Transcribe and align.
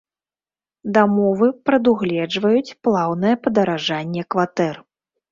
Дамовы 0.95 1.49
прадугледжваюць 1.67 2.75
плаўнае 2.87 3.35
падаражанне 3.43 4.23
кватэр. 4.37 4.75